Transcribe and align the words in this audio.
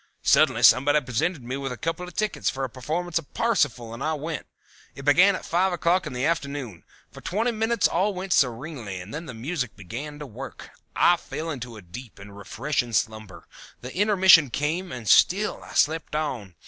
Suddenly 0.23 0.63
somebody 0.63 0.99
presented 0.99 1.43
me 1.43 1.57
with 1.57 1.71
a 1.71 1.77
couple 1.77 2.07
of 2.07 2.15
tickets 2.15 2.49
for 2.49 2.63
a 2.63 2.69
performance 2.71 3.19
of 3.19 3.31
Parsifal 3.35 3.93
and 3.93 4.03
I 4.03 4.15
went. 4.15 4.47
It 4.95 5.05
began 5.05 5.35
at 5.35 5.45
five 5.45 5.71
o'clock 5.73 6.07
in 6.07 6.13
the 6.13 6.25
afternoon. 6.25 6.83
For 7.11 7.21
twenty 7.21 7.51
minutes 7.51 7.87
all 7.87 8.11
went 8.15 8.33
serenely 8.33 8.99
and 8.99 9.13
then 9.13 9.27
the 9.27 9.35
music 9.35 9.75
began 9.77 10.17
to 10.17 10.25
work. 10.25 10.71
I 10.95 11.17
fell 11.17 11.51
into 11.51 11.77
a 11.77 11.83
deep 11.83 12.17
and 12.17 12.35
refreshing 12.35 12.93
slumber. 12.93 13.45
The 13.81 13.95
intermission 13.95 14.49
came, 14.49 14.91
and 14.91 15.07
still 15.07 15.61
I 15.63 15.73
slept 15.75 16.15
on. 16.15 16.55